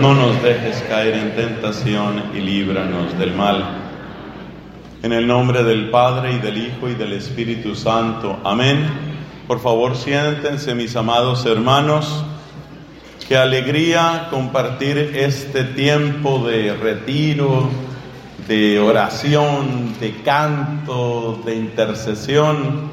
[0.00, 3.64] no nos dejes caer en tentación y líbranos del mal.
[5.02, 8.40] En el nombre del Padre y del Hijo y del Espíritu Santo.
[8.44, 8.86] Amén.
[9.46, 12.24] Por favor, siéntense mis amados hermanos.
[13.28, 17.68] Qué alegría compartir este tiempo de retiro,
[18.48, 22.90] de oración, de canto, de intercesión.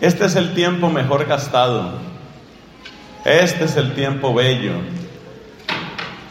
[0.00, 1.92] Este es el tiempo mejor gastado.
[3.24, 4.74] Este es el tiempo bello.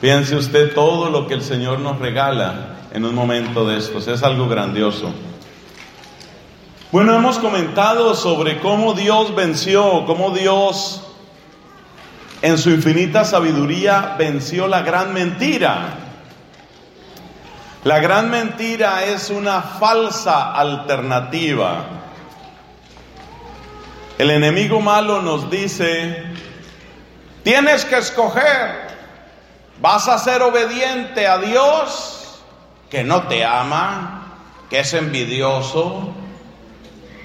[0.01, 4.07] Piense usted todo lo que el Señor nos regala en un momento de estos.
[4.07, 5.11] Es algo grandioso.
[6.91, 11.03] Bueno, hemos comentado sobre cómo Dios venció, cómo Dios
[12.41, 15.97] en su infinita sabiduría venció la gran mentira.
[17.83, 21.85] La gran mentira es una falsa alternativa.
[24.17, 26.23] El enemigo malo nos dice,
[27.43, 28.88] tienes que escoger
[29.81, 32.41] ¿Vas a ser obediente a Dios
[32.89, 34.27] que no te ama,
[34.69, 36.09] que es envidioso?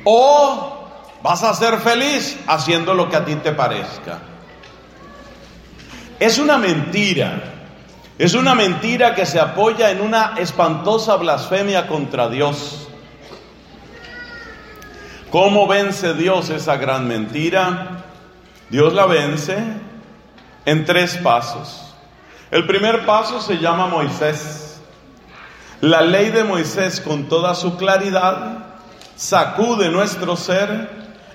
[0.04, 0.88] ¿O
[1.22, 4.20] vas a ser feliz haciendo lo que a ti te parezca?
[6.20, 7.50] Es una mentira.
[8.16, 12.86] Es una mentira que se apoya en una espantosa blasfemia contra Dios.
[15.30, 18.04] ¿Cómo vence Dios esa gran mentira?
[18.70, 19.58] Dios la vence
[20.64, 21.93] en tres pasos.
[22.54, 24.80] El primer paso se llama Moisés.
[25.80, 28.58] La ley de Moisés con toda su claridad
[29.16, 30.88] sacude nuestro ser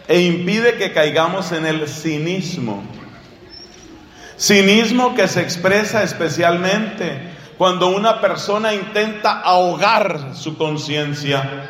[0.07, 2.85] e impide que caigamos en el cinismo.
[4.40, 11.68] Cinismo que se expresa especialmente cuando una persona intenta ahogar su conciencia.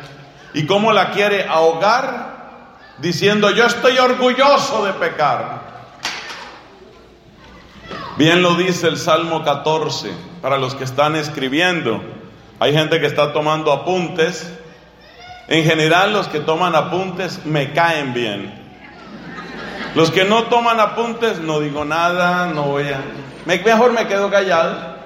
[0.54, 2.36] ¿Y cómo la quiere ahogar?
[2.98, 5.69] Diciendo, yo estoy orgulloso de pecar.
[8.20, 10.10] Bien lo dice el Salmo 14
[10.42, 12.02] para los que están escribiendo.
[12.58, 14.52] Hay gente que está tomando apuntes.
[15.48, 18.52] En general los que toman apuntes me caen bien.
[19.94, 23.00] Los que no toman apuntes no digo nada, no voy a...
[23.46, 24.96] Mejor me quedo callado.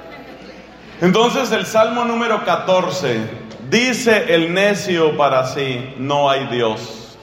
[1.00, 3.30] Entonces el Salmo número 14
[3.70, 7.16] dice el necio para sí, no hay Dios.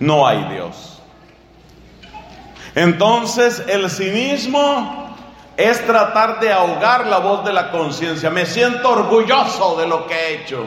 [0.00, 1.02] No hay Dios.
[2.74, 5.01] Entonces el cinismo
[5.62, 8.30] es tratar de ahogar la voz de la conciencia.
[8.30, 10.64] Me siento orgulloso de lo que he hecho.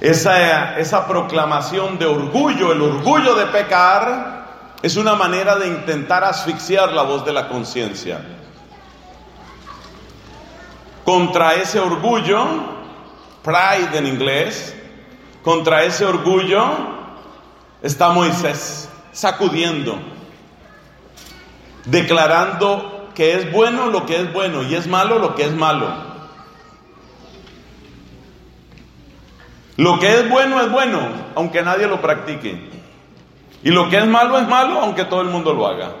[0.00, 6.92] Esa, esa proclamación de orgullo, el orgullo de pecar, es una manera de intentar asfixiar
[6.92, 8.20] la voz de la conciencia.
[11.04, 12.46] Contra ese orgullo,
[13.42, 14.76] pride en inglés,
[15.42, 16.70] contra ese orgullo
[17.82, 20.17] está Moisés sacudiendo
[21.90, 26.08] declarando que es bueno lo que es bueno y es malo lo que es malo.
[29.76, 31.00] Lo que es bueno es bueno,
[31.36, 32.68] aunque nadie lo practique.
[33.62, 35.92] Y lo que es malo es malo, aunque todo el mundo lo haga.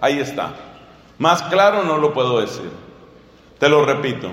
[0.00, 0.50] Ahí está.
[1.18, 2.70] Más claro no lo puedo decir.
[3.58, 4.30] Te lo repito.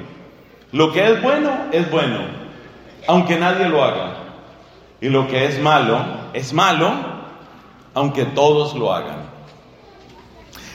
[0.71, 2.19] Lo que es bueno es bueno,
[3.07, 4.17] aunque nadie lo haga.
[5.01, 5.99] Y lo que es malo
[6.33, 6.91] es malo,
[7.93, 9.22] aunque todos lo hagan.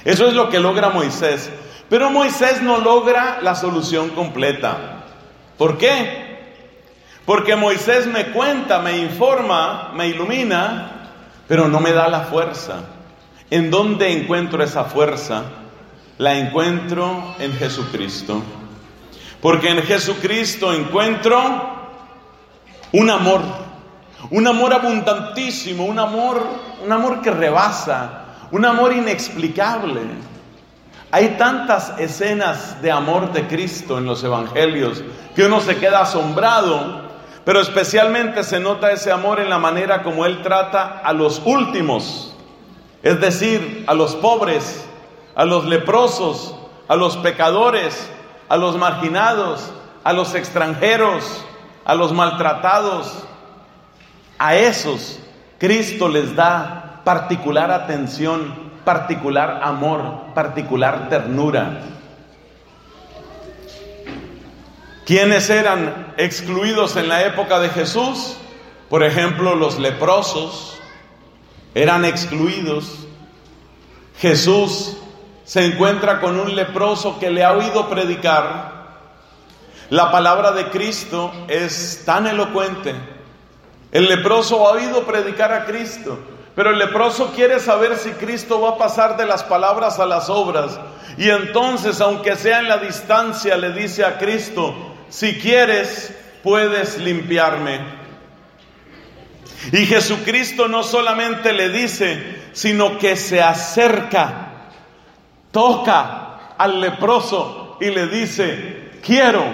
[0.09, 1.51] Eso es lo que logra Moisés.
[1.91, 5.05] Pero Moisés no logra la solución completa.
[5.59, 6.55] ¿Por qué?
[7.27, 11.11] Porque Moisés me cuenta, me informa, me ilumina,
[11.47, 12.85] pero no me da la fuerza.
[13.51, 15.43] ¿En dónde encuentro esa fuerza?
[16.17, 18.43] La encuentro en Jesucristo.
[19.43, 21.39] Porque en Jesucristo encuentro
[22.93, 23.43] un amor,
[24.31, 26.47] un amor abundantísimo, un amor,
[26.83, 30.01] un amor que rebasa, un amor inexplicable.
[31.11, 35.03] Hay tantas escenas de amor de Cristo en los evangelios
[35.35, 37.09] que uno se queda asombrado,
[37.45, 42.35] pero especialmente se nota ese amor en la manera como Él trata a los últimos,
[43.03, 44.85] es decir, a los pobres,
[45.35, 46.55] a los leprosos,
[46.89, 48.11] a los pecadores,
[48.49, 49.71] a los marginados,
[50.05, 51.45] a los extranjeros,
[51.85, 53.25] a los maltratados.
[54.39, 55.19] A esos
[55.59, 61.81] Cristo les da particular atención, particular amor, particular ternura.
[65.07, 68.37] ¿Quiénes eran excluidos en la época de Jesús?
[68.91, 70.79] Por ejemplo, los leprosos
[71.75, 73.07] eran excluidos.
[74.19, 74.99] Jesús
[75.45, 78.99] se encuentra con un leproso que le ha oído predicar.
[79.89, 82.95] La palabra de Cristo es tan elocuente.
[83.93, 86.19] El leproso ha oído predicar a Cristo,
[86.59, 90.29] pero el leproso quiere saber si Cristo va a pasar de las palabras a las
[90.29, 90.81] obras.
[91.17, 94.75] Y entonces, aunque sea en la distancia, le dice a Cristo,
[95.09, 96.13] si quieres,
[96.43, 97.79] puedes limpiarme.
[99.71, 104.73] Y Jesucristo no solamente le dice, sino que se acerca,
[105.53, 109.45] toca al leproso y le dice, quiero.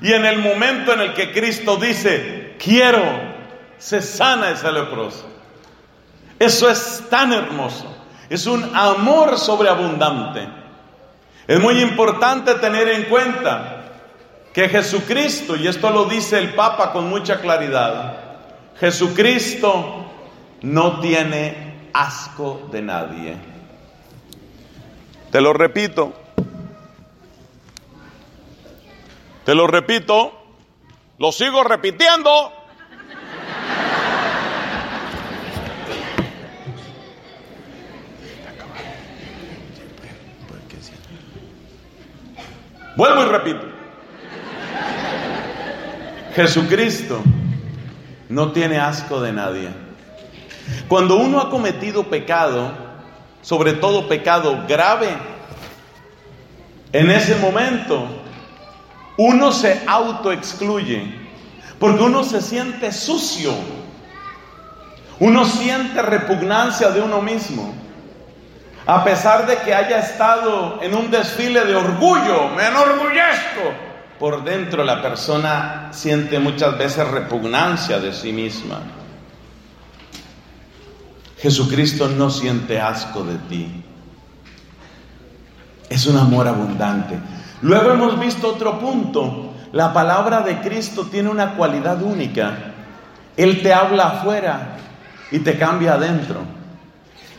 [0.00, 3.04] Y en el momento en el que Cristo dice, quiero,
[3.78, 5.31] se sana ese leproso.
[6.42, 7.86] Eso es tan hermoso.
[8.28, 10.48] Es un amor sobreabundante.
[11.46, 13.84] Es muy importante tener en cuenta
[14.52, 18.16] que Jesucristo, y esto lo dice el Papa con mucha claridad,
[18.80, 20.04] Jesucristo
[20.62, 23.36] no tiene asco de nadie.
[25.30, 26.12] Te lo repito,
[29.44, 30.32] te lo repito,
[31.18, 32.52] lo sigo repitiendo.
[42.96, 43.66] Vuelvo y repito.
[46.34, 47.22] Jesucristo
[48.28, 49.68] no tiene asco de nadie.
[50.88, 52.72] Cuando uno ha cometido pecado,
[53.42, 55.08] sobre todo pecado grave,
[56.92, 58.06] en ese momento
[59.16, 61.14] uno se autoexcluye,
[61.78, 63.52] porque uno se siente sucio,
[65.18, 67.81] uno siente repugnancia de uno mismo.
[68.86, 73.72] A pesar de que haya estado en un desfile de orgullo, me enorgullezco,
[74.18, 78.80] por dentro la persona siente muchas veces repugnancia de sí misma.
[81.38, 83.84] Jesucristo no siente asco de ti.
[85.88, 87.18] Es un amor abundante.
[87.62, 89.52] Luego hemos visto otro punto.
[89.72, 92.56] La palabra de Cristo tiene una cualidad única.
[93.36, 94.76] Él te habla afuera
[95.30, 96.61] y te cambia adentro.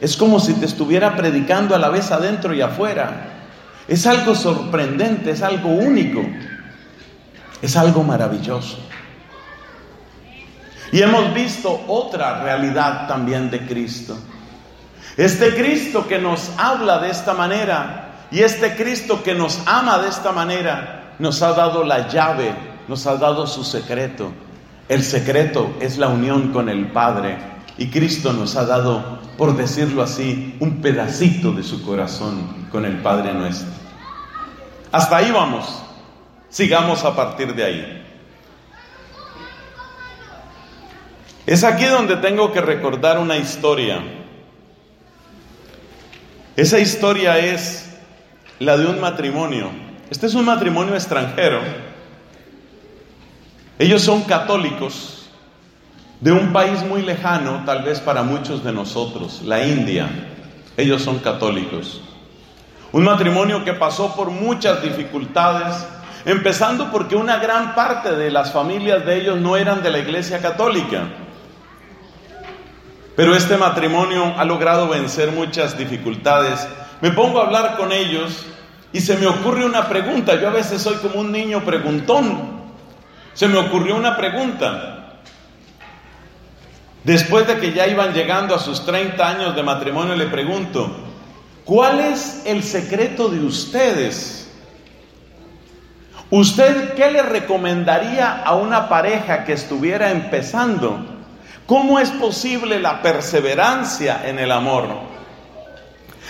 [0.03, 3.45] Es como si te estuviera predicando a la vez adentro y afuera.
[3.87, 6.21] Es algo sorprendente, es algo único.
[7.61, 8.79] Es algo maravilloso.
[10.91, 14.17] Y hemos visto otra realidad también de Cristo.
[15.15, 20.09] Este Cristo que nos habla de esta manera y este Cristo que nos ama de
[20.09, 22.53] esta manera nos ha dado la llave,
[22.89, 24.33] nos ha dado su secreto.
[24.89, 27.37] El secreto es la unión con el Padre
[27.77, 32.97] y Cristo nos ha dado, por decirlo así, un pedacito de su corazón con el
[32.97, 33.71] Padre nuestro.
[34.91, 35.81] Hasta ahí vamos.
[36.49, 38.05] Sigamos a partir de ahí.
[41.45, 44.01] Es aquí donde tengo que recordar una historia.
[46.55, 47.97] Esa historia es
[48.59, 49.71] la de un matrimonio.
[50.09, 51.59] Este es un matrimonio extranjero.
[53.79, 55.22] Ellos son católicos
[56.23, 60.07] de un país muy lejano, tal vez para muchos de nosotros, la India.
[60.77, 62.01] Ellos son católicos.
[62.93, 65.85] Un matrimonio que pasó por muchas dificultades,
[66.25, 70.41] Empezando porque una gran parte de las familias de ellos no eran de la iglesia
[70.41, 71.09] católica.
[73.17, 76.65] Pero este matrimonio ha logrado vencer muchas dificultades.
[77.01, 78.45] Me pongo a hablar con ellos
[78.93, 80.39] y se me ocurre una pregunta.
[80.39, 82.63] Yo a veces soy como un niño preguntón.
[83.33, 85.02] Se me ocurrió una pregunta.
[87.03, 90.89] Después de que ya iban llegando a sus 30 años de matrimonio, le pregunto,
[91.65, 94.49] ¿cuál es el secreto de ustedes?
[96.29, 101.05] ¿Usted qué le recomendaría a una pareja que estuviera empezando?
[101.67, 104.87] ¿Cómo es posible la perseverancia en el amor?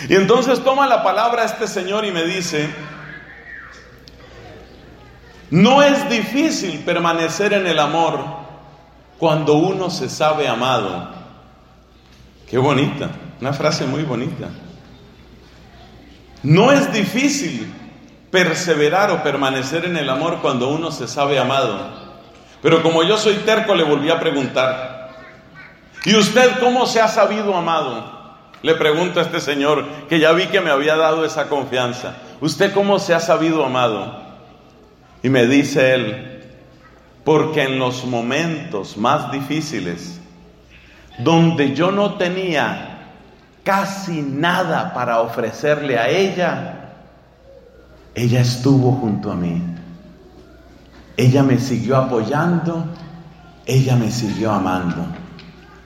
[0.09, 2.67] Y entonces toma la palabra este señor y me dice,
[5.51, 8.42] no es difícil permanecer en el amor
[9.23, 11.07] cuando uno se sabe amado.
[12.45, 14.49] Qué bonita, una frase muy bonita.
[16.43, 17.73] No es difícil
[18.29, 21.89] perseverar o permanecer en el amor cuando uno se sabe amado.
[22.61, 25.11] Pero como yo soy terco, le volví a preguntar,
[26.03, 28.03] ¿y usted cómo se ha sabido amado?
[28.61, 32.73] Le pregunto a este señor, que ya vi que me había dado esa confianza, ¿usted
[32.73, 34.21] cómo se ha sabido amado?
[35.23, 36.32] Y me dice él,
[37.23, 40.19] porque en los momentos más difíciles,
[41.19, 42.93] donde yo no tenía
[43.63, 46.89] casi nada para ofrecerle a ella,
[48.13, 49.61] ella estuvo junto a mí.
[51.15, 52.85] Ella me siguió apoyando,
[53.65, 55.05] ella me siguió amando.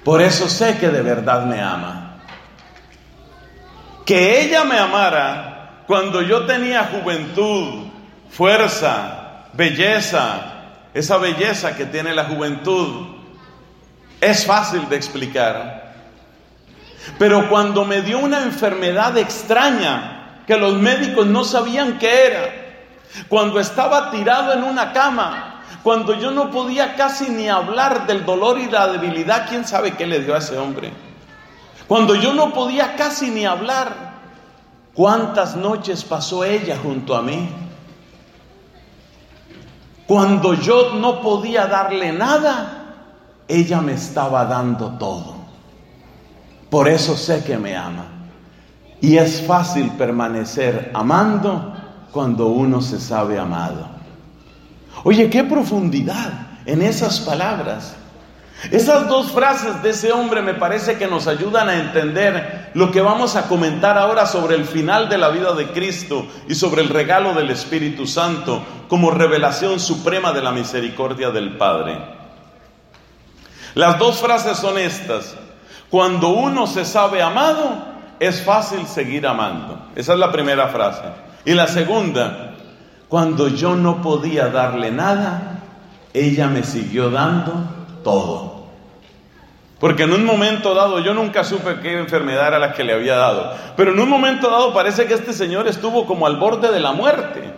[0.04, 2.20] Por eso sé que de verdad me ama.
[4.06, 7.88] Que ella me amara cuando yo tenía juventud,
[8.30, 10.57] fuerza, belleza,
[10.98, 13.06] esa belleza que tiene la juventud,
[14.20, 15.94] es fácil de explicar.
[17.20, 22.68] Pero cuando me dio una enfermedad extraña que los médicos no sabían qué era,
[23.30, 28.60] cuando estaba tirado en una cama, cuando yo no podía casi ni hablar del dolor
[28.60, 30.92] y la debilidad, quién sabe qué le dio a ese hombre.
[31.88, 34.16] Cuando yo no podía casi ni hablar,
[34.96, 37.67] ¿cuántas noches pasó ella junto a mí?
[40.08, 42.96] Cuando yo no podía darle nada,
[43.48, 45.36] ella me estaba dando todo.
[46.70, 48.06] Por eso sé que me ama.
[49.02, 51.74] Y es fácil permanecer amando
[52.12, 53.88] cuando uno se sabe amado.
[55.04, 57.96] Oye, qué profundidad en esas palabras.
[58.72, 63.02] Esas dos frases de ese hombre me parece que nos ayudan a entender lo que
[63.02, 66.90] vamos a comentar ahora sobre el final de la vida de Cristo y sobre el
[66.90, 72.00] regalo del Espíritu Santo como revelación suprema de la misericordia del Padre.
[73.76, 75.38] Las dos frases son estas.
[75.92, 77.78] Cuando uno se sabe amado,
[78.20, 79.80] es fácil seguir amando.
[79.96, 81.04] Esa es la primera frase.
[81.46, 82.56] Y la segunda,
[83.08, 85.60] cuando yo no podía darle nada,
[86.12, 88.58] ella me siguió dando todo.
[89.80, 93.16] Porque en un momento dado, yo nunca supe qué enfermedad era la que le había
[93.16, 96.80] dado, pero en un momento dado parece que este señor estuvo como al borde de
[96.80, 97.54] la muerte.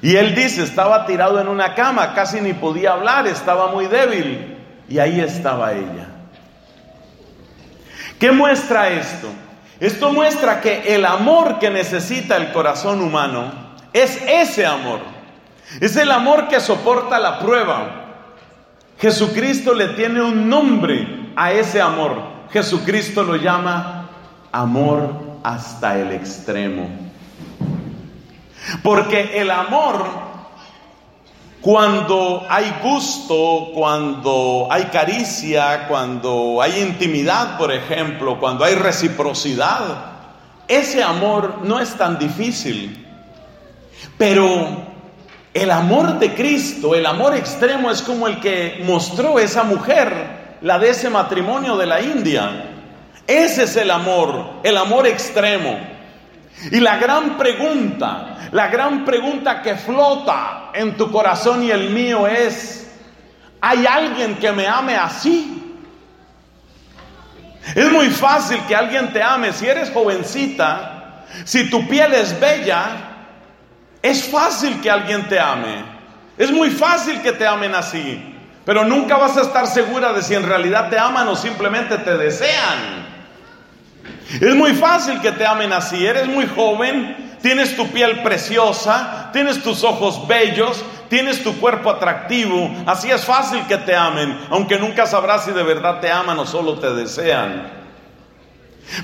[0.00, 4.58] Y él dice, estaba tirado en una cama, casi ni podía hablar, estaba muy débil.
[4.88, 6.08] Y ahí estaba ella.
[8.18, 9.28] ¿Qué muestra esto?
[9.78, 13.52] Esto muestra que el amor que necesita el corazón humano
[13.92, 15.00] es ese amor.
[15.80, 18.01] Es el amor que soporta la prueba.
[18.98, 22.22] Jesucristo le tiene un nombre a ese amor.
[22.52, 24.08] Jesucristo lo llama
[24.52, 26.88] amor hasta el extremo.
[28.82, 30.04] Porque el amor,
[31.60, 40.12] cuando hay gusto, cuando hay caricia, cuando hay intimidad, por ejemplo, cuando hay reciprocidad,
[40.68, 43.06] ese amor no es tan difícil.
[44.16, 44.91] Pero
[45.54, 50.78] el amor de Cristo, el amor extremo es como el que mostró esa mujer, la
[50.78, 52.64] de ese matrimonio de la India.
[53.26, 55.78] Ese es el amor, el amor extremo.
[56.70, 62.26] Y la gran pregunta, la gran pregunta que flota en tu corazón y el mío
[62.26, 62.90] es,
[63.60, 65.58] ¿hay alguien que me ame así?
[67.74, 73.11] Es muy fácil que alguien te ame si eres jovencita, si tu piel es bella,
[74.02, 75.84] es fácil que alguien te ame.
[76.36, 78.32] Es muy fácil que te amen así.
[78.64, 82.16] Pero nunca vas a estar segura de si en realidad te aman o simplemente te
[82.16, 83.02] desean.
[84.40, 86.04] Es muy fácil que te amen así.
[86.04, 92.70] Eres muy joven, tienes tu piel preciosa, tienes tus ojos bellos, tienes tu cuerpo atractivo.
[92.86, 96.46] Así es fácil que te amen, aunque nunca sabrás si de verdad te aman o
[96.46, 97.82] solo te desean.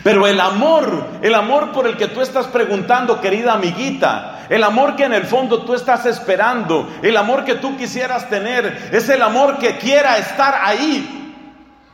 [0.02, 4.97] Pero el amor, el amor por el que tú estás preguntando, querida amiguita, el amor
[4.97, 9.23] que en el fondo tú estás esperando, el amor que tú quisieras tener, es el
[9.23, 11.14] amor que quiera estar ahí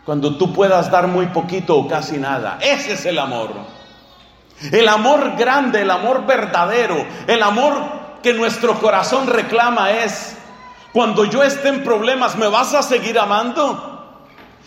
[0.04, 2.58] cuando tú puedas dar muy poquito o casi nada.
[2.60, 3.50] Ese es el amor.
[4.70, 7.74] El amor grande, el amor verdadero, el amor
[8.22, 10.36] que nuestro corazón reclama es,
[10.92, 13.92] cuando yo esté en problemas, ¿me vas a seguir amando?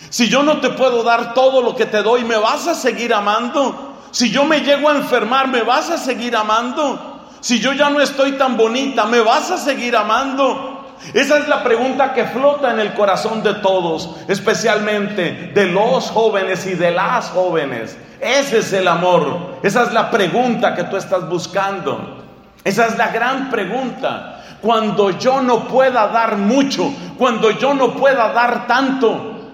[0.09, 3.13] Si yo no te puedo dar todo lo que te doy, ¿me vas a seguir
[3.13, 3.95] amando?
[4.11, 7.16] Si yo me llego a enfermar, ¿me vas a seguir amando?
[7.39, 10.95] Si yo ya no estoy tan bonita, ¿me vas a seguir amando?
[11.13, 16.65] Esa es la pregunta que flota en el corazón de todos, especialmente de los jóvenes
[16.65, 17.97] y de las jóvenes.
[18.19, 19.59] Ese es el amor.
[19.61, 22.23] Esa es la pregunta que tú estás buscando.
[22.63, 24.43] Esa es la gran pregunta.
[24.61, 29.51] Cuando yo no pueda dar mucho, cuando yo no pueda dar tanto,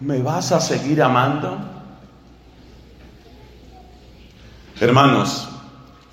[0.00, 1.58] ¿me vas a seguir amando?
[4.80, 5.48] Hermanos,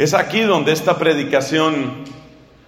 [0.01, 1.91] es aquí donde esta predicación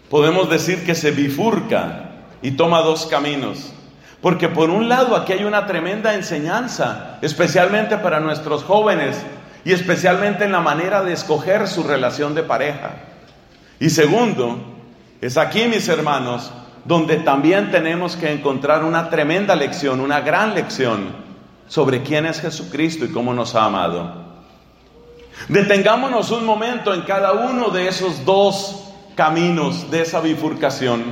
[0.08, 2.12] podemos decir que se bifurca
[2.44, 3.74] y toma dos caminos.
[4.22, 9.25] Porque por un lado aquí hay una tremenda enseñanza, especialmente para nuestros jóvenes
[9.66, 12.92] y especialmente en la manera de escoger su relación de pareja.
[13.80, 14.60] Y segundo,
[15.20, 16.52] es aquí, mis hermanos,
[16.86, 21.08] donde también tenemos que encontrar una tremenda lección, una gran lección
[21.68, 24.23] sobre quién es Jesucristo y cómo nos ha amado.
[25.48, 31.04] Detengámonos un momento en cada uno de esos dos caminos, de esa bifurcación.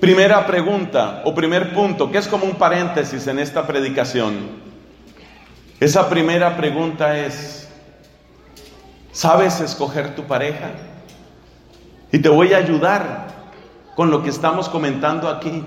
[0.00, 4.60] Primera pregunta o primer punto, que es como un paréntesis en esta predicación.
[5.78, 7.68] Esa primera pregunta es,
[9.12, 10.70] ¿sabes escoger tu pareja?
[12.12, 13.28] Y te voy a ayudar
[13.94, 15.64] con lo que estamos comentando aquí.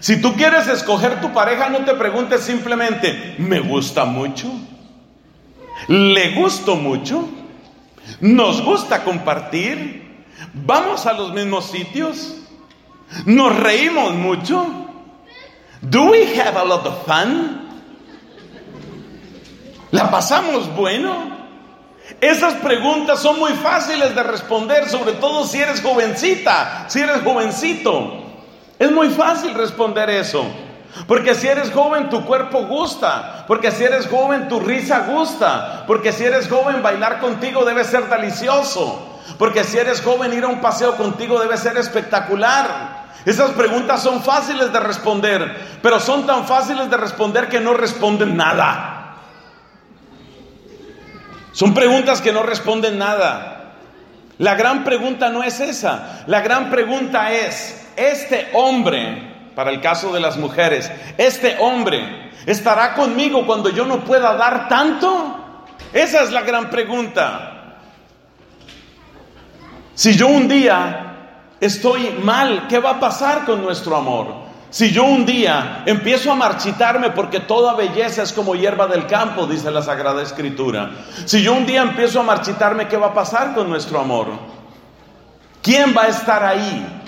[0.00, 4.50] Si tú quieres escoger tu pareja, no te preguntes simplemente, ¿me gusta mucho?
[5.88, 7.28] ¿Le gusto mucho?
[8.20, 10.24] ¿Nos gusta compartir?
[10.52, 12.36] ¿Vamos a los mismos sitios?
[13.26, 14.66] ¿Nos reímos mucho?
[15.80, 17.68] ¿Do we have a lot of fun?
[19.90, 21.38] ¿La pasamos bueno?
[22.20, 28.24] Esas preguntas son muy fáciles de responder, sobre todo si eres jovencita, si eres jovencito.
[28.78, 30.44] Es muy fácil responder eso.
[31.06, 36.12] Porque si eres joven tu cuerpo gusta, porque si eres joven tu risa gusta, porque
[36.12, 40.60] si eres joven bailar contigo debe ser delicioso, porque si eres joven ir a un
[40.60, 43.00] paseo contigo debe ser espectacular.
[43.24, 48.36] Esas preguntas son fáciles de responder, pero son tan fáciles de responder que no responden
[48.36, 49.16] nada.
[51.52, 53.74] Son preguntas que no responden nada.
[54.38, 56.24] La gran pregunta no es esa.
[56.26, 62.94] La gran pregunta es, ¿este hombre, para el caso de las mujeres, este hombre estará
[62.94, 65.36] conmigo cuando yo no pueda dar tanto?
[65.92, 67.76] Esa es la gran pregunta.
[69.94, 71.16] Si yo un día
[71.60, 74.50] estoy mal, ¿qué va a pasar con nuestro amor?
[74.70, 79.46] Si yo un día empiezo a marchitarme porque toda belleza es como hierba del campo,
[79.46, 80.90] dice la Sagrada Escritura.
[81.26, 84.28] Si yo un día empiezo a marchitarme, ¿qué va a pasar con nuestro amor?
[85.60, 86.99] ¿Quién va a estar ahí?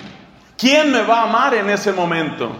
[0.57, 2.51] ¿Quién me va a amar en ese momento?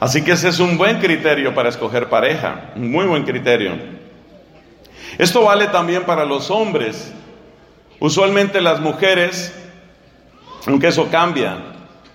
[0.00, 3.72] Así que ese es un buen criterio para escoger pareja, un muy buen criterio.
[5.18, 7.12] Esto vale también para los hombres.
[8.00, 9.54] Usualmente las mujeres,
[10.66, 11.58] aunque eso cambia,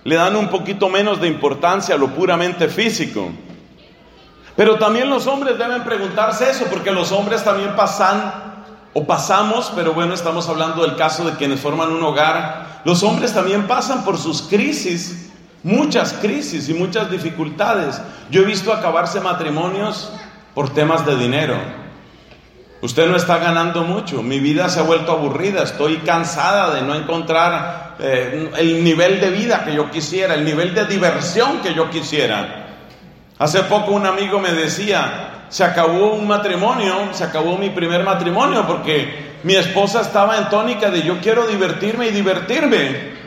[0.04, 3.30] le dan un poquito menos de importancia a lo puramente físico.
[4.56, 8.47] Pero también los hombres deben preguntarse eso, porque los hombres también pasan
[8.94, 12.80] o pasamos, pero bueno, estamos hablando del caso de quienes forman un hogar.
[12.84, 15.30] Los hombres también pasan por sus crisis,
[15.62, 18.00] muchas crisis y muchas dificultades.
[18.30, 20.10] Yo he visto acabarse matrimonios
[20.54, 21.56] por temas de dinero.
[22.80, 26.94] Usted no está ganando mucho, mi vida se ha vuelto aburrida, estoy cansada de no
[26.94, 31.90] encontrar eh, el nivel de vida que yo quisiera, el nivel de diversión que yo
[31.90, 32.67] quisiera.
[33.38, 38.66] Hace poco un amigo me decía, se acabó un matrimonio, se acabó mi primer matrimonio
[38.66, 43.18] porque mi esposa estaba en tónica de yo quiero divertirme y divertirme.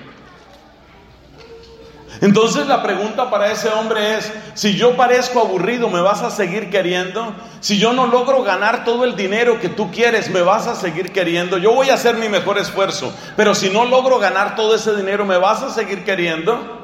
[2.20, 6.70] Entonces la pregunta para ese hombre es, si yo parezco aburrido, ¿me vas a seguir
[6.70, 7.34] queriendo?
[7.62, 11.12] Si yo no logro ganar todo el dinero que tú quieres, ¿me vas a seguir
[11.12, 11.58] queriendo?
[11.58, 15.26] Yo voy a hacer mi mejor esfuerzo, pero si no logro ganar todo ese dinero,
[15.26, 16.80] ¿me vas a seguir queriendo?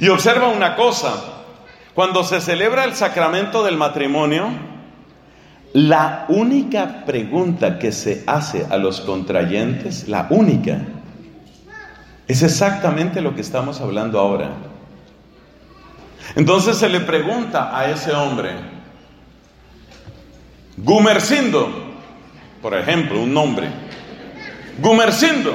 [0.00, 1.14] Y observa una cosa,
[1.96, 4.50] cuando se celebra el sacramento del matrimonio,
[5.72, 10.82] la única pregunta que se hace a los contrayentes, la única,
[12.28, 14.50] es exactamente lo que estamos hablando ahora.
[16.34, 18.50] Entonces se le pregunta a ese hombre,
[20.76, 21.66] Gumercindo,
[22.60, 23.70] por ejemplo, un nombre,
[24.82, 25.54] Gumercindo,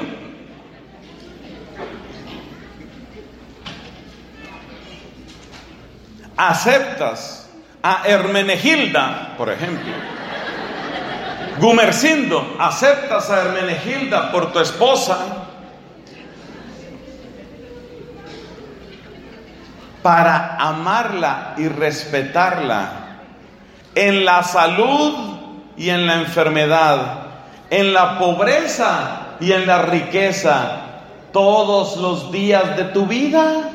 [6.50, 7.50] ¿aceptas
[7.84, 9.94] a Hermenegilda, por ejemplo?
[11.60, 15.42] Gumercindo, ¿aceptas a Hermenegilda por tu esposa?
[20.02, 22.90] para amarla y respetarla
[23.94, 25.38] en la salud
[25.78, 27.00] y en la enfermedad,
[27.70, 30.78] en la pobreza y en la riqueza,
[31.32, 33.71] todos los días de tu vida?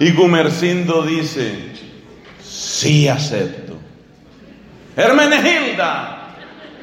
[0.00, 1.72] Y Gumercindo dice,
[2.42, 3.74] sí acepto.
[4.96, 6.34] Hermenegilda,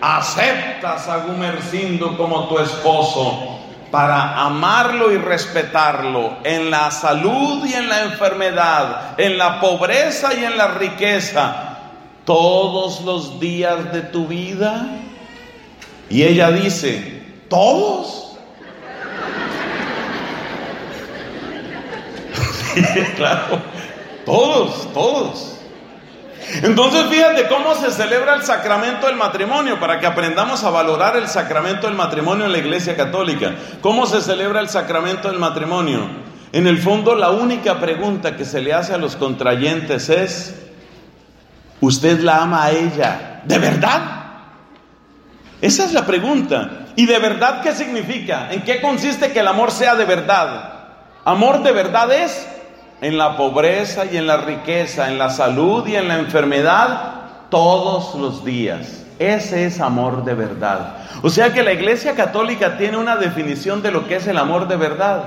[0.02, 3.56] ¿aceptas a Gumercindo como tu esposo?
[3.96, 10.44] para amarlo y respetarlo en la salud y en la enfermedad, en la pobreza y
[10.44, 11.78] en la riqueza,
[12.26, 14.86] todos los días de tu vida?
[16.10, 18.35] Y ella dice, ¿todos?
[23.16, 23.60] claro,
[24.26, 25.52] todos, todos.
[26.62, 31.28] Entonces fíjate cómo se celebra el sacramento del matrimonio para que aprendamos a valorar el
[31.28, 33.56] sacramento del matrimonio en la Iglesia Católica.
[33.82, 36.08] ¿Cómo se celebra el sacramento del matrimonio?
[36.52, 40.66] En el fondo la única pregunta que se le hace a los contrayentes es,
[41.82, 44.02] ¿Usted la ama a ella de verdad?
[45.62, 46.88] Esa es la pregunta.
[46.96, 48.52] ¿Y de verdad qué significa?
[48.52, 50.72] ¿En qué consiste que el amor sea de verdad?
[51.26, 52.48] Amor de verdad es
[53.02, 57.14] en la pobreza y en la riqueza, en la salud y en la enfermedad,
[57.50, 59.04] todos los días.
[59.20, 60.98] Ese es amor de verdad.
[61.22, 64.68] O sea que la Iglesia Católica tiene una definición de lo que es el amor
[64.68, 65.24] de verdad.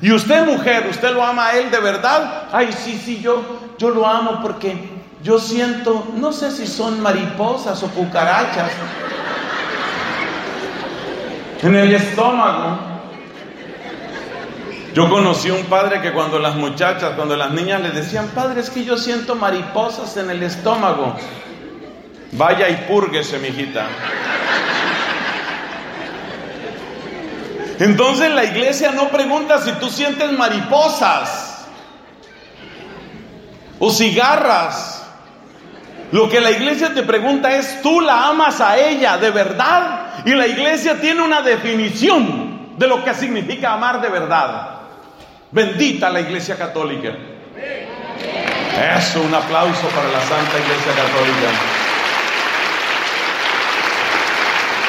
[0.00, 2.44] Y usted mujer, ¿usted lo ama a él de verdad?
[2.52, 3.42] Ay, sí, sí, yo,
[3.78, 4.76] yo lo amo porque
[5.22, 8.70] yo siento, no sé si son mariposas o cucarachas
[11.62, 12.93] en el estómago.
[14.94, 18.70] Yo conocí un padre que cuando las muchachas, cuando las niñas le decían, padre, es
[18.70, 21.16] que yo siento mariposas en el estómago.
[22.30, 23.88] Vaya y púrguese, mijita.
[27.80, 31.66] Entonces la iglesia no pregunta si tú sientes mariposas
[33.80, 35.08] o cigarras.
[36.12, 40.22] Lo que la iglesia te pregunta es, ¿tú la amas a ella de verdad?
[40.24, 44.73] Y la iglesia tiene una definición de lo que significa amar de verdad.
[45.54, 47.10] Bendita la iglesia católica.
[48.96, 51.48] Eso, un aplauso para la Santa Iglesia Católica.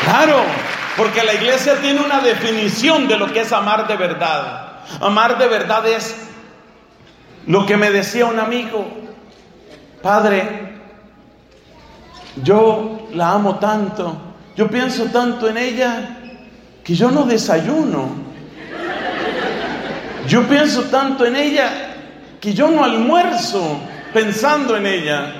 [0.06, 0.44] Claro,
[0.98, 4.80] porque la iglesia tiene una definición de lo que es amar de verdad.
[5.02, 6.16] Amar de verdad es
[7.46, 8.88] lo que me decía un amigo,
[10.02, 10.80] Padre,
[12.42, 14.18] yo la amo tanto,
[14.56, 16.18] yo pienso tanto en ella
[16.84, 18.26] que yo no desayuno.
[20.28, 21.96] Yo pienso tanto en ella
[22.42, 23.80] que yo no almuerzo
[24.14, 25.34] pensando en ella.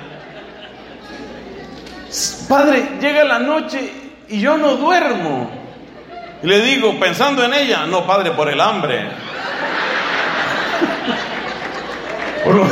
[2.48, 3.92] Padre, llega la noche
[4.28, 5.50] y yo no duermo.
[6.42, 9.06] Y le digo, pensando en ella, no, padre, por el hambre.
[12.44, 12.64] Por lo,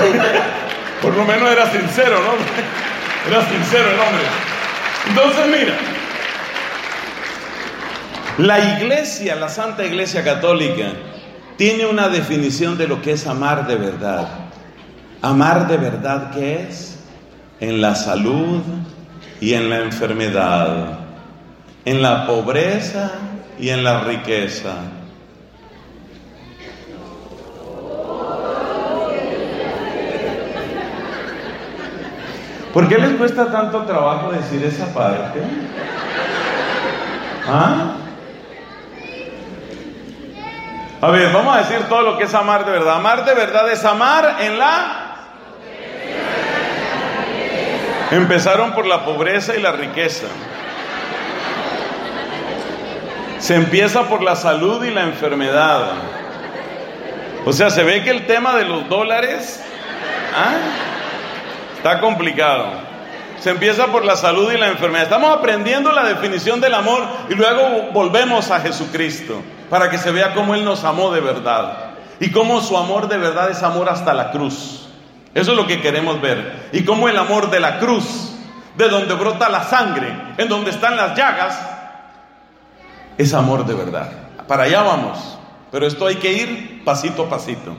[1.03, 2.35] por lo menos era sincero, ¿no?
[3.29, 4.23] Era sincero el hombre.
[5.09, 5.75] Entonces, mira,
[8.39, 10.93] la iglesia, la Santa Iglesia Católica,
[11.57, 14.29] tiene una definición de lo que es amar de verdad.
[15.23, 16.99] Amar de verdad, ¿qué es?
[17.61, 18.63] En la salud
[19.41, 20.99] y en la enfermedad,
[21.85, 23.13] en la pobreza
[23.59, 24.75] y en la riqueza.
[32.73, 35.41] ¿Por qué les cuesta tanto trabajo decir esa parte?
[37.47, 37.99] ¿Ah?
[41.07, 42.97] Vamos a decir todo lo que es amar de verdad.
[42.97, 45.01] Amar de verdad es amar en la...
[48.11, 50.27] Empezaron por la pobreza y la riqueza.
[53.39, 55.93] Se empieza por la salud y la enfermedad.
[57.45, 59.63] O sea, se ve que el tema de los dólares
[60.35, 60.55] ¿ah?
[61.77, 62.67] está complicado.
[63.41, 65.03] Se empieza por la salud y la enfermedad.
[65.03, 69.43] Estamos aprendiendo la definición del amor y luego volvemos a Jesucristo
[69.75, 73.19] para que se vea cómo Él nos amó de verdad y cómo su amor de
[73.19, 74.87] verdad es amor hasta la cruz.
[75.35, 76.69] Eso es lo que queremos ver.
[76.71, 78.37] Y cómo el amor de la cruz,
[78.77, 81.61] de donde brota la sangre, en donde están las llagas,
[83.19, 84.13] es amor de verdad.
[84.47, 85.41] Para allá vamos,
[85.73, 87.77] pero esto hay que ir pasito a pasito.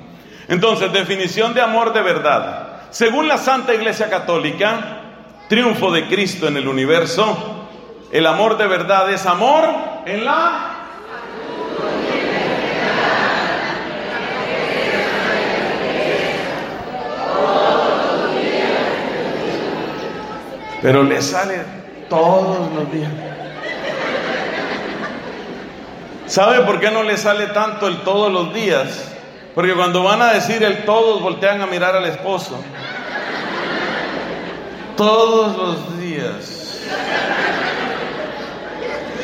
[0.50, 2.82] Entonces, definición de amor de verdad.
[2.90, 5.00] Según la Santa Iglesia Católica,
[5.48, 7.70] triunfo de Cristo en el universo,
[8.12, 9.64] el amor de verdad es amor
[10.06, 10.75] en la...
[20.86, 21.64] Pero le sale
[22.08, 23.12] todos los días.
[26.28, 29.12] ¿Sabe por qué no le sale tanto el todos los días?
[29.56, 32.64] Porque cuando van a decir el todos, voltean a mirar al esposo.
[34.96, 36.82] Todos los días.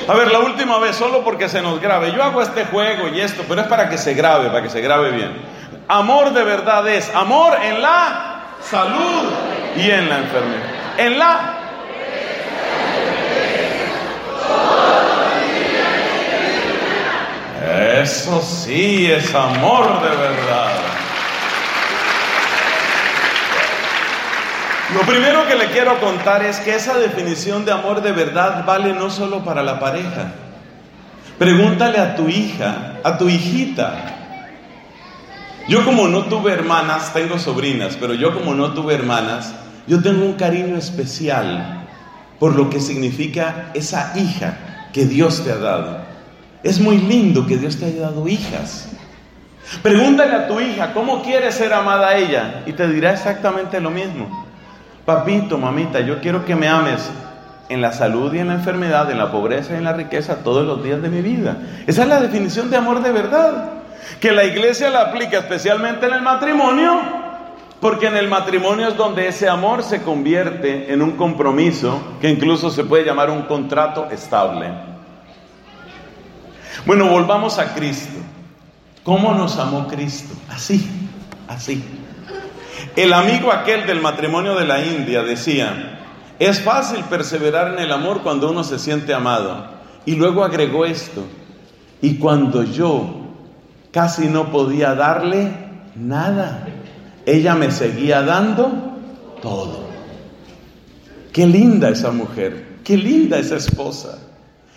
[0.07, 2.11] A ver, la última vez, solo porque se nos grabe.
[2.11, 4.81] Yo hago este juego y esto, pero es para que se grabe, para que se
[4.81, 5.39] grabe bien.
[5.87, 9.29] Amor de verdad es amor en la salud
[9.75, 10.70] y en la enfermedad.
[10.97, 11.61] En la
[18.01, 20.71] Eso sí es amor de verdad.
[24.95, 28.93] Lo primero que le quiero contar es que esa definición de amor de verdad vale
[28.93, 30.31] no solo para la pareja.
[31.37, 34.17] Pregúntale a tu hija, a tu hijita.
[35.67, 39.53] Yo como no tuve hermanas, tengo sobrinas, pero yo como no tuve hermanas,
[39.87, 41.85] yo tengo un cariño especial
[42.39, 44.57] por lo que significa esa hija
[44.93, 45.99] que Dios te ha dado.
[46.63, 48.89] Es muy lindo que Dios te haya dado hijas.
[49.81, 54.45] Pregúntale a tu hija cómo quiere ser amada ella y te dirá exactamente lo mismo.
[55.05, 57.09] Papito, mamita, yo quiero que me ames
[57.69, 60.65] en la salud y en la enfermedad, en la pobreza y en la riqueza todos
[60.65, 61.57] los días de mi vida.
[61.87, 63.69] Esa es la definición de amor de verdad.
[64.19, 66.99] Que la iglesia la aplica especialmente en el matrimonio,
[67.81, 72.69] porque en el matrimonio es donde ese amor se convierte en un compromiso que incluso
[72.69, 74.71] se puede llamar un contrato estable.
[76.85, 78.19] Bueno, volvamos a Cristo.
[79.03, 80.35] ¿Cómo nos amó Cristo?
[80.47, 80.87] Así,
[81.47, 81.83] así.
[82.95, 85.99] El amigo aquel del matrimonio de la India decía,
[86.37, 89.65] es fácil perseverar en el amor cuando uno se siente amado.
[90.05, 91.23] Y luego agregó esto,
[92.01, 93.27] y cuando yo
[93.91, 95.51] casi no podía darle
[95.95, 96.67] nada,
[97.25, 98.71] ella me seguía dando
[99.41, 99.89] todo.
[101.31, 104.19] Qué linda esa mujer, qué linda esa esposa.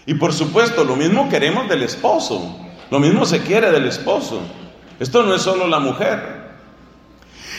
[0.06, 2.56] Y por supuesto, lo mismo queremos del esposo,
[2.90, 4.40] lo mismo se quiere del esposo.
[5.00, 6.44] Esto no es solo la mujer.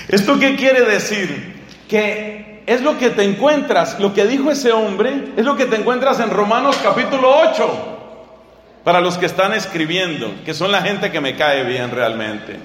[0.07, 1.55] ¿Esto qué quiere decir?
[1.89, 5.75] Que es lo que te encuentras, lo que dijo ese hombre, es lo que te
[5.75, 7.91] encuentras en Romanos capítulo 8.
[8.83, 12.59] Para los que están escribiendo, que son la gente que me cae bien realmente.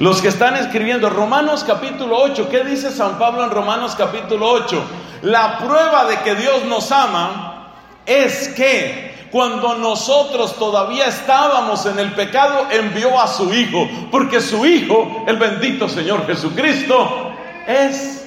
[0.00, 4.80] Los que están escribiendo, Romanos capítulo 8, ¿qué dice San Pablo en Romanos capítulo 8?
[5.22, 7.72] La prueba de que Dios nos ama
[8.06, 14.64] es que cuando nosotros todavía estábamos en el pecado, envió a su Hijo, porque su
[14.64, 17.32] Hijo, el bendito Señor Jesucristo,
[17.66, 18.24] es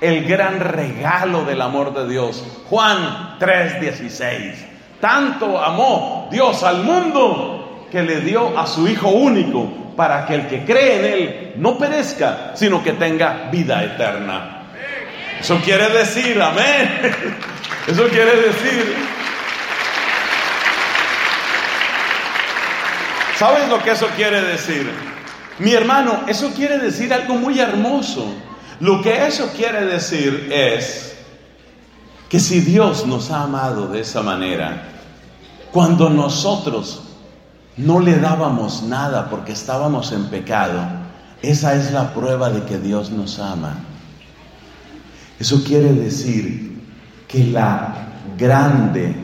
[0.00, 2.42] el gran regalo del amor de Dios.
[2.68, 4.56] Juan 3:16.
[5.00, 10.48] Tanto amó Dios al mundo que le dio a su Hijo único para que el
[10.48, 14.62] que cree en Él no perezca, sino que tenga vida eterna.
[15.40, 17.00] Eso quiere decir, amén.
[17.88, 18.94] Eso quiere decir
[23.42, 24.88] ¿Sabes lo que eso quiere decir?
[25.58, 28.24] Mi hermano, eso quiere decir algo muy hermoso.
[28.78, 31.16] Lo que eso quiere decir es
[32.28, 34.84] que si Dios nos ha amado de esa manera,
[35.72, 37.01] cuando nosotros
[37.76, 40.80] no le dábamos nada porque estábamos en pecado,
[41.40, 43.78] esa es la prueba de que Dios nos ama.
[45.38, 46.80] Eso quiere decir
[47.26, 47.94] que la
[48.38, 49.14] grande,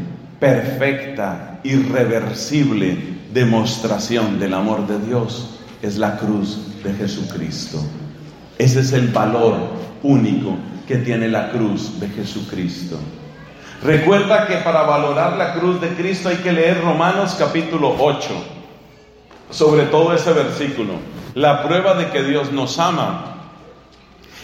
[0.41, 7.81] perfecta, irreversible demostración del amor de Dios es la cruz de Jesucristo.
[8.57, 9.57] Ese es el valor
[10.03, 10.57] único
[10.87, 12.99] que tiene la cruz de Jesucristo.
[13.83, 18.29] Recuerda que para valorar la cruz de Cristo hay que leer Romanos capítulo 8,
[19.51, 20.95] sobre todo ese versículo.
[21.35, 23.37] La prueba de que Dios nos ama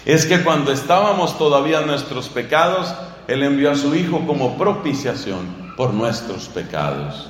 [0.04, 2.94] es que cuando estábamos todavía en nuestros pecados,
[3.26, 7.28] Él envió a su Hijo como propiciación por nuestros pecados.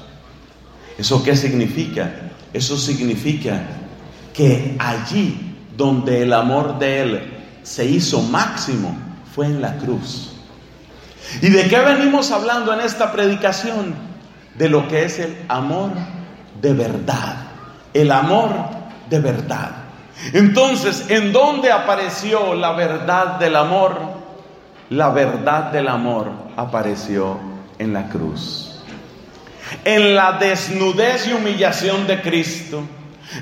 [0.98, 2.32] ¿Eso qué significa?
[2.52, 3.62] Eso significa
[4.34, 8.94] que allí donde el amor de Él se hizo máximo
[9.34, 10.33] fue en la cruz.
[11.40, 13.94] ¿Y de qué venimos hablando en esta predicación?
[14.54, 15.90] De lo que es el amor
[16.60, 17.36] de verdad.
[17.92, 18.50] El amor
[19.10, 19.70] de verdad.
[20.32, 23.98] Entonces, ¿en dónde apareció la verdad del amor?
[24.90, 27.38] La verdad del amor apareció
[27.78, 28.74] en la cruz
[29.84, 32.82] en la desnudez y humillación de Cristo,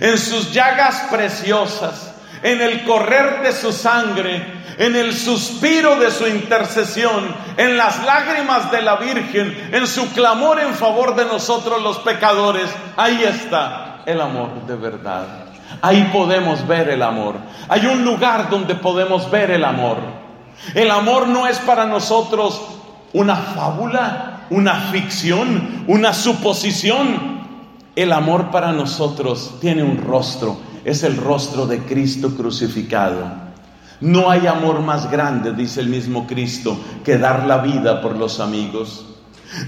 [0.01, 2.12] en sus llagas preciosas,
[2.42, 8.70] en el correr de su sangre, en el suspiro de su intercesión, en las lágrimas
[8.70, 12.68] de la Virgen, en su clamor en favor de nosotros los pecadores.
[12.96, 15.26] Ahí está el amor de verdad.
[15.81, 17.37] Ahí podemos ver el amor.
[17.68, 19.98] Hay un lugar donde podemos ver el amor.
[20.74, 22.61] El amor no es para nosotros
[23.12, 27.42] una fábula, una ficción, una suposición.
[27.94, 33.42] El amor para nosotros tiene un rostro, es el rostro de Cristo crucificado.
[34.01, 38.40] No hay amor más grande, dice el mismo Cristo, que dar la vida por los
[38.40, 39.07] amigos.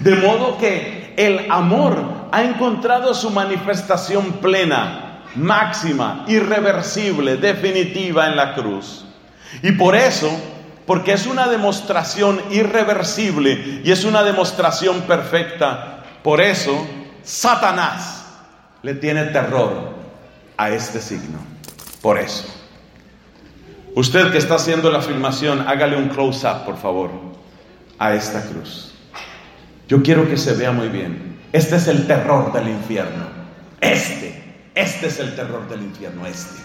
[0.02, 8.54] De modo que el amor ha encontrado su manifestación plena, máxima, irreversible, definitiva en la
[8.54, 9.04] cruz.
[9.62, 10.30] Y por eso
[10.86, 16.02] porque es una demostración irreversible y es una demostración perfecta.
[16.22, 16.86] Por eso,
[17.22, 18.26] Satanás
[18.82, 19.93] le tiene terror
[20.56, 21.38] a este signo.
[22.00, 22.44] Por eso.
[23.94, 27.10] Usted que está haciendo la filmación, hágale un close-up, por favor,
[27.98, 28.92] a esta cruz.
[29.88, 31.38] Yo quiero que se vea muy bien.
[31.52, 33.26] Este es el terror del infierno.
[33.80, 34.42] Este,
[34.74, 36.60] este es el terror del infierno, este.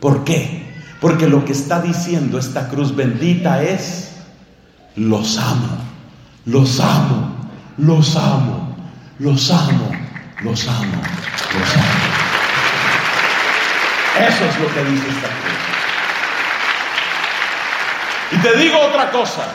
[0.00, 0.66] ¿Por qué?
[1.00, 4.16] Porque lo que está diciendo esta cruz bendita es,
[4.96, 5.78] los amo,
[6.46, 8.76] los amo, los amo,
[9.18, 9.90] los amo,
[10.42, 11.02] los amo,
[11.54, 12.27] los amo.
[14.26, 15.58] Eso es lo que dice esta cruz.
[18.32, 19.46] Y te digo otra cosa.